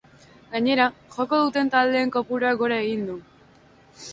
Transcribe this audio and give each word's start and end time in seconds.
Gainera, 0.53 0.87
joko 1.17 1.39
duten 1.43 1.69
taldeen 1.75 2.15
kopuruak 2.17 2.59
gora 2.63 2.81
egin 2.87 3.05
du. 3.11 3.19